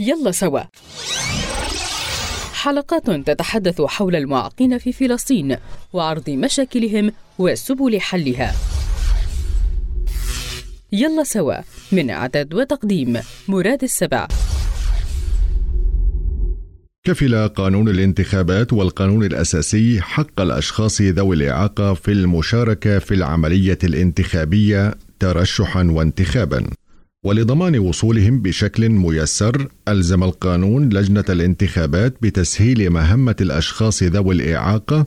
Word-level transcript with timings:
يلا 0.00 0.30
سوا. 0.30 0.60
حلقات 2.52 3.10
تتحدث 3.10 3.80
حول 3.80 4.16
المعاقين 4.16 4.78
في 4.78 4.92
فلسطين 4.92 5.56
وعرض 5.92 6.30
مشاكلهم 6.30 7.12
وسبل 7.38 8.00
حلها. 8.00 8.54
يلا 10.92 11.24
سوا 11.24 11.54
من 11.92 12.10
إعداد 12.10 12.54
وتقديم 12.54 13.18
مراد 13.48 13.82
السبع. 13.82 14.28
كفل 17.04 17.48
قانون 17.48 17.88
الانتخابات 17.88 18.72
والقانون 18.72 19.24
الأساسي 19.24 20.00
حق 20.00 20.40
الأشخاص 20.40 21.00
ذوي 21.00 21.36
الإعاقة 21.36 21.94
في 21.94 22.12
المشاركة 22.12 22.98
في 22.98 23.14
العملية 23.14 23.78
الانتخابية 23.84 24.94
ترشحا 25.18 25.82
وانتخابا. 25.90 26.66
ولضمان 27.30 27.78
وصولهم 27.78 28.40
بشكل 28.42 28.88
ميسر 28.88 29.68
ألزم 29.88 30.22
القانون 30.22 30.88
لجنة 30.88 31.24
الانتخابات 31.28 32.14
بتسهيل 32.22 32.90
مهمة 32.90 33.36
الأشخاص 33.40 34.02
ذوي 34.02 34.34
الإعاقة 34.34 35.06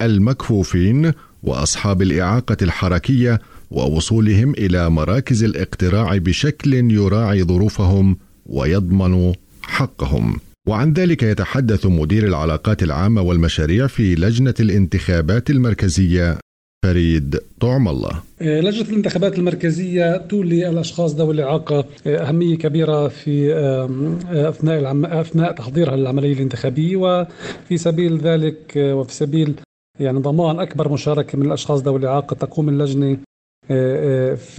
المكفوفين 0.00 1.12
وأصحاب 1.42 2.02
الإعاقة 2.02 2.56
الحركية 2.62 3.40
ووصولهم 3.70 4.50
إلى 4.52 4.90
مراكز 4.90 5.44
الاقتراع 5.44 6.16
بشكل 6.16 6.74
يراعي 6.74 7.44
ظروفهم 7.44 8.16
ويضمن 8.46 9.32
حقهم. 9.62 10.40
وعن 10.68 10.92
ذلك 10.92 11.22
يتحدث 11.22 11.86
مدير 11.86 12.26
العلاقات 12.28 12.82
العامة 12.82 13.22
والمشاريع 13.22 13.86
في 13.86 14.14
لجنة 14.14 14.54
الانتخابات 14.60 15.50
المركزية 15.50 16.38
فريد 16.84 17.38
طعم 17.60 17.88
الله. 17.88 18.22
آه، 18.42 18.60
لجنة 18.60 18.88
الانتخابات 18.88 19.38
المركزية 19.38 20.16
تولي 20.16 20.68
الأشخاص 20.68 21.14
ذوي 21.14 21.34
الإعاقة 21.34 21.84
آه، 22.06 22.16
أهمية 22.28 22.58
كبيرة 22.58 23.08
في 23.08 23.54
آه، 23.54 24.48
أثناء 24.48 24.78
العم... 24.78 25.04
أثناء 25.04 25.52
تحضيرها 25.52 25.96
للعملية 25.96 26.32
الانتخابية 26.32 26.96
وفي 26.96 27.76
سبيل 27.76 28.18
ذلك 28.18 28.72
وفي 28.76 29.14
سبيل 29.14 29.54
يعني 30.00 30.18
ضمان 30.18 30.60
أكبر 30.60 30.92
مشاركة 30.92 31.38
من 31.38 31.46
الأشخاص 31.46 31.80
ذوي 31.80 31.98
الإعاقة 31.98 32.34
تقوم 32.34 32.68
اللجنة 32.68 33.18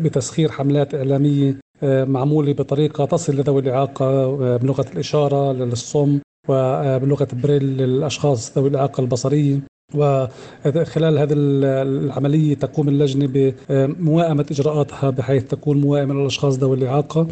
بتسخير 0.00 0.50
حملات 0.50 0.94
إعلامية 0.94 1.56
معمولة 1.82 2.52
بطريقة 2.52 3.04
تصل 3.04 3.36
لذوي 3.36 3.60
الإعاقة 3.60 4.36
بلغة 4.56 4.86
الإشارة 4.92 5.52
للصم 5.52 6.18
وبلغة 6.48 7.28
بريل 7.32 7.62
للأشخاص 7.62 8.58
ذوي 8.58 8.68
الإعاقة 8.68 9.00
البصرية. 9.00 9.60
وخلال 9.94 11.18
هذه 11.18 11.32
العملية 11.32 12.54
تقوم 12.54 12.88
اللجنة 12.88 13.26
بموائمة 13.68 14.46
إجراءاتها 14.50 15.10
بحيث 15.10 15.44
تكون 15.44 15.80
موائمة 15.80 16.14
للأشخاص 16.14 16.58
ذوي 16.58 16.76
الإعاقة. 16.76 17.26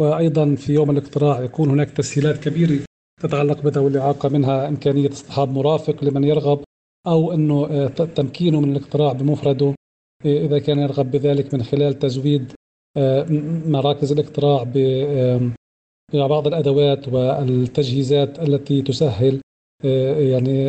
وأيضا 0.00 0.54
في 0.54 0.74
يوم 0.74 0.90
الاقتراع 0.90 1.40
يكون 1.40 1.70
هناك 1.70 1.90
تسهيلات 1.90 2.44
كبيرة 2.44 2.78
تتعلق 3.22 3.60
بذوي 3.60 3.90
الإعاقة 3.90 4.28
منها 4.28 4.68
إمكانية 4.68 5.08
اصطحاب 5.12 5.48
مرافق 5.52 6.04
لمن 6.04 6.24
يرغب 6.24 6.60
أو 7.06 7.32
أنه 7.32 7.88
تمكينه 7.88 8.60
من 8.60 8.76
الاقتراع 8.76 9.12
بمفرده. 9.12 9.74
إذا 10.24 10.58
كان 10.58 10.78
يرغب 10.78 11.10
بذلك 11.10 11.54
من 11.54 11.62
خلال 11.62 11.98
تزويد 11.98 12.52
مراكز 13.66 14.12
الاقتراع 14.12 14.62
ببعض 16.12 16.46
الأدوات 16.46 17.08
والتجهيزات 17.08 18.38
التي 18.38 18.82
تسهل 18.82 19.34
آه، 19.34 19.40
يعني 19.84 20.68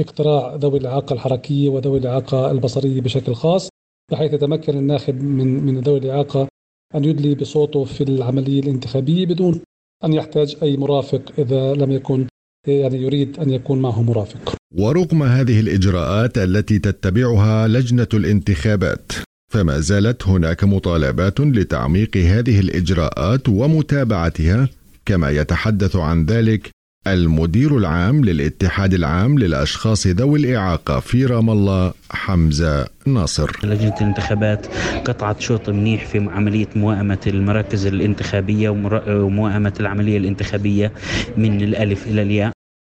اقتراع 0.00 0.54
ذوي 0.54 0.78
الإعاقة 0.78 1.12
الحركية 1.12 1.68
وذوي 1.68 1.98
الإعاقة 1.98 2.50
البصرية 2.50 3.00
بشكل 3.00 3.34
خاص 3.34 3.68
بحيث 4.12 4.32
يتمكن 4.32 4.78
الناخب 4.78 5.22
من 5.22 5.64
من 5.66 5.80
ذوي 5.80 5.98
الإعاقة 5.98 6.48
أن 6.94 7.04
يدلي 7.04 7.34
بصوته 7.34 7.84
في 7.84 8.00
العملية 8.00 8.60
الانتخابية 8.60 9.26
بدون 9.26 9.60
أن 10.04 10.12
يحتاج 10.12 10.56
أي 10.62 10.76
مرافق 10.76 11.22
إذا 11.38 11.74
لم 11.74 11.92
يكن 11.92 12.26
يعني 12.66 13.02
يريد 13.02 13.38
أن 13.38 13.50
يكون 13.50 13.82
معه 13.82 14.02
مرافق. 14.02 14.54
ورغم 14.74 15.22
هذه 15.22 15.60
الإجراءات 15.60 16.38
التي 16.38 16.78
تتبعها 16.78 17.68
لجنة 17.68 18.08
الانتخابات 18.14 19.12
فما 19.52 19.80
زالت 19.80 20.28
هناك 20.28 20.64
مطالبات 20.64 21.40
لتعميق 21.40 22.16
هذه 22.16 22.60
الإجراءات 22.60 23.48
ومتابعتها 23.48 24.68
كما 25.06 25.30
يتحدث 25.30 25.96
عن 25.96 26.26
ذلك 26.26 26.70
المدير 27.06 27.78
العام 27.78 28.24
للاتحاد 28.24 28.94
العام 28.94 29.38
للأشخاص 29.38 30.06
ذوي 30.06 30.38
الإعاقة 30.38 31.00
في 31.00 31.26
رام 31.26 31.50
الله 31.50 31.92
حمزة 32.10 32.86
ناصر. 33.06 33.50
لجنة 33.64 33.94
الانتخابات 34.00 34.66
قطعت 35.04 35.40
شوط 35.40 35.70
منيح 35.70 36.06
في 36.06 36.18
عملية 36.18 36.68
موائمة 36.76 37.18
المراكز 37.26 37.86
الانتخابية 37.86 38.68
وموائمة 39.08 39.72
العملية 39.80 40.18
الانتخابية 40.18 40.92
من 41.36 41.62
الألف 41.62 42.06
إلى 42.06 42.22
الياء. 42.22 42.52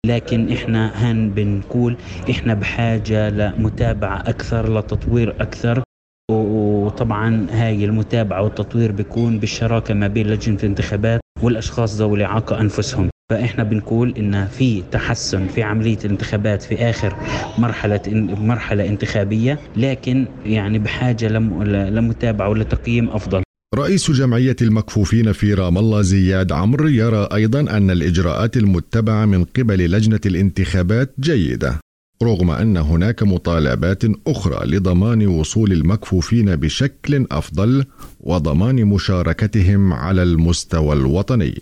لكن 0.06 0.52
إحنا 0.52 1.10
هن 1.10 1.30
بنقول 1.30 1.96
إحنا 2.30 2.54
بحاجة 2.54 3.30
لمتابعة 3.30 4.20
أكثر 4.20 4.78
لتطوير 4.78 5.36
أكثر. 5.40 5.82
وطبعا 6.30 7.46
هاي 7.50 7.84
المتابعة 7.84 8.42
والتطوير 8.42 8.92
بيكون 8.92 9.38
بالشراكة 9.38 9.94
ما 9.94 10.06
بين 10.06 10.26
لجنة 10.26 10.56
الانتخابات 10.56 11.20
والأشخاص 11.42 11.96
ذوي 11.96 12.16
الإعاقة 12.16 12.60
أنفسهم. 12.60 13.08
فإحنا 13.30 13.64
بنقول 13.64 14.14
إن 14.18 14.46
في 14.46 14.82
تحسن 14.92 15.46
في 15.46 15.62
عملية 15.62 15.98
الانتخابات 16.04 16.62
في 16.62 16.74
آخر 16.74 17.16
مرحلة 17.58 18.00
مرحلة 18.40 18.88
انتخابية 18.88 19.58
لكن 19.76 20.26
يعني 20.46 20.78
بحاجة 20.78 21.28
لمتابعة 21.28 22.48
ولتقييم 22.48 23.08
أفضل. 23.08 23.42
رئيس 23.74 24.10
جمعية 24.10 24.56
المكفوفين 24.62 25.32
في 25.32 25.54
رام 25.54 25.78
الله 25.78 26.02
زياد 26.02 26.52
عمرو 26.52 26.88
يرى 26.88 27.28
أيضا 27.34 27.60
أن 27.60 27.90
الإجراءات 27.90 28.56
المتبعة 28.56 29.24
من 29.24 29.44
قبل 29.44 29.90
لجنة 29.90 30.20
الانتخابات 30.26 31.14
جيدة 31.20 31.80
رغم 32.22 32.50
أن 32.50 32.76
هناك 32.76 33.22
مطالبات 33.22 34.02
أخرى 34.26 34.66
لضمان 34.66 35.26
وصول 35.26 35.72
المكفوفين 35.72 36.56
بشكل 36.56 37.26
أفضل 37.30 37.84
وضمان 38.20 38.84
مشاركتهم 38.84 39.92
على 39.92 40.22
المستوى 40.22 40.92
الوطني. 40.92 41.54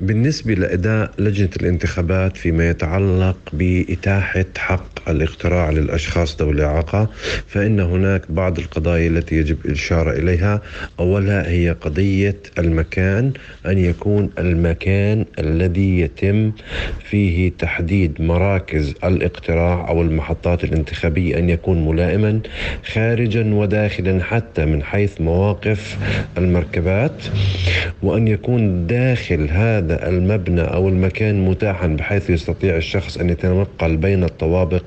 بالنسبة 0.00 0.54
لأداء 0.54 1.10
لجنة 1.18 1.48
الانتخابات 1.60 2.36
فيما 2.36 2.70
يتعلق 2.70 3.36
بإتاحة 3.52 4.44
حق 4.58 5.08
الاقتراع 5.10 5.70
للأشخاص 5.70 6.36
ذوي 6.42 6.52
الإعاقة 6.52 7.10
فإن 7.46 7.80
هناك 7.80 8.22
بعض 8.28 8.58
القضايا 8.58 9.08
التي 9.08 9.34
يجب 9.36 9.56
الإشارة 9.64 10.10
إليها. 10.12 10.62
أولها 11.00 11.48
هي 11.50 11.70
قضية 11.70 12.36
المكان 12.58 13.32
أن 13.66 13.78
يكون 13.78 14.30
المكان 14.38 15.24
الذي 15.38 16.00
يتم 16.00 16.52
فيه 17.10 17.52
تحديد 17.58 18.22
مراكز 18.22 18.94
الاقتراع 19.04 19.88
أو 19.88 20.02
المحطات 20.02 20.64
الانتخابية 20.64 21.38
أن 21.38 21.50
يكون 21.50 21.86
ملائما 21.88 22.40
خارجا 22.92 23.54
وداخلا 23.54 24.22
حتى 24.24 24.64
من 24.66 24.82
حيث 24.82 25.20
مواقف 25.20 25.98
المركبات 26.38 27.22
وأن 28.02 28.28
يكون 28.28 28.86
داخل 28.86 29.48
هذا 29.50 29.87
هذا 29.88 30.08
المبنى 30.08 30.60
أو 30.60 30.88
المكان 30.88 31.44
متاحا 31.44 31.86
بحيث 31.86 32.30
يستطيع 32.30 32.76
الشخص 32.76 33.16
أن 33.16 33.30
يتنقل 33.30 33.96
بين 33.96 34.24
الطوابق 34.24 34.82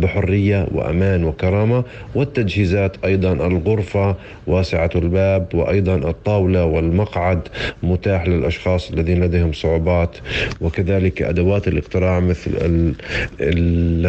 بحرية 0.00 0.66
وأمان 0.72 1.24
وكرامة. 1.24 1.84
والتجهيزات 2.14 2.96
أيضا 3.04 3.32
الغرفة 3.32 4.16
واسعة 4.46 4.90
الباب 4.94 5.54
وأيضا 5.54 5.96
الطاولة 5.96 6.64
والمقعد 6.64 7.40
متاح 7.82 8.28
للأشخاص 8.28 8.90
الذين 8.90 9.24
لديهم 9.24 9.52
صعوبات. 9.52 10.16
وكذلك 10.60 11.22
أدوات 11.22 11.68
الاقتراع 11.68 12.20
مثل 12.20 12.50
ال 12.50 12.94
ال 13.40 14.06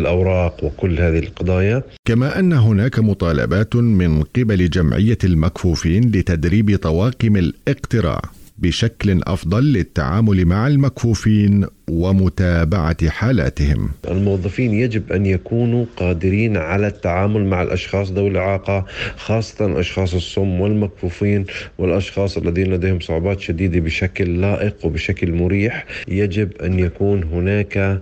الأوراق 0.00 0.64
وكل 0.64 1.00
هذه 1.00 1.18
القضايا. 1.18 1.82
كما 2.04 2.38
أن 2.38 2.52
هناك 2.52 2.98
مطالبات 2.98 3.76
من 3.76 4.22
قبل 4.22 4.70
جمعية 4.70 5.18
المكفوفين 5.24 6.10
لتدريب 6.14 6.76
طواقم 6.76 7.36
الاقتراع. 7.36 8.39
بشكل 8.60 9.22
أفضل 9.22 9.72
للتعامل 9.72 10.46
مع 10.46 10.66
المكفوفين. 10.66 11.66
ومتابعة 11.90 13.08
حالاتهم. 13.08 13.90
الموظفين 14.08 14.74
يجب 14.74 15.12
أن 15.12 15.26
يكونوا 15.26 15.84
قادرين 15.96 16.56
على 16.56 16.86
التعامل 16.86 17.44
مع 17.44 17.62
الأشخاص 17.62 18.10
ذوي 18.10 18.28
الإعاقة 18.28 18.84
خاصة 19.16 19.80
أشخاص 19.80 20.14
الصم 20.14 20.60
والمكفوفين 20.60 21.44
والأشخاص 21.78 22.36
الذين 22.36 22.74
لديهم 22.74 23.00
صعوبات 23.00 23.40
شديدة 23.40 23.80
بشكل 23.80 24.40
لائق 24.40 24.76
وبشكل 24.84 25.32
مريح، 25.32 25.86
يجب 26.08 26.62
أن 26.62 26.78
يكون 26.78 27.24
هناك 27.24 28.00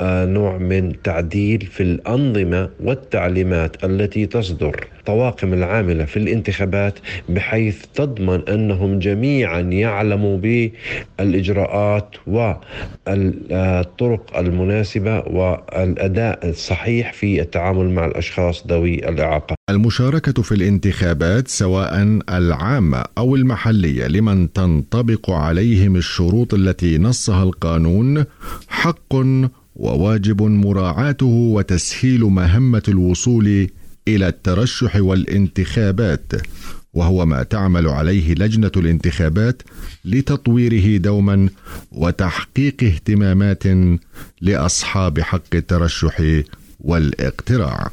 آه، 0.00 0.24
نوع 0.24 0.58
من 0.58 1.02
تعديل 1.02 1.60
في 1.60 1.82
الأنظمة 1.82 2.70
والتعليمات 2.80 3.84
التي 3.84 4.26
تصدر 4.26 4.86
الطواقم 4.98 5.52
العاملة 5.54 6.04
في 6.04 6.16
الانتخابات 6.16 6.98
بحيث 7.28 7.84
تضمن 7.94 8.48
أنهم 8.48 8.98
جميعا 8.98 9.60
يعلموا 9.60 10.38
بالإجراءات 11.18 12.08
و 12.26 12.52
الطرق 13.50 14.38
المناسبة 14.38 15.18
والأداء 15.18 16.48
الصحيح 16.48 17.12
في 17.12 17.40
التعامل 17.40 17.90
مع 17.90 18.04
الأشخاص 18.06 18.66
ذوي 18.66 19.08
الإعاقة. 19.08 19.54
المشاركة 19.70 20.42
في 20.42 20.52
الانتخابات 20.52 21.48
سواء 21.48 22.20
العامة 22.30 23.04
أو 23.18 23.36
المحلية 23.36 24.06
لمن 24.06 24.52
تنطبق 24.52 25.30
عليهم 25.30 25.96
الشروط 25.96 26.54
التي 26.54 26.98
نصها 26.98 27.42
القانون 27.42 28.24
حق 28.68 29.14
وواجب 29.76 30.42
مراعاته 30.42 31.26
وتسهيل 31.26 32.20
مهمة 32.20 32.82
الوصول 32.88 33.68
إلى 34.08 34.28
الترشح 34.28 34.96
والانتخابات. 34.96 36.32
وهو 36.96 37.26
ما 37.26 37.42
تعمل 37.42 37.88
عليه 37.88 38.34
لجنة 38.34 38.70
الانتخابات 38.76 39.62
لتطويره 40.04 40.96
دوما 40.96 41.48
وتحقيق 41.92 42.76
اهتمامات 42.82 43.62
لأصحاب 44.40 45.20
حق 45.20 45.54
الترشح 45.54 46.42
والإقتراع. 46.80 47.90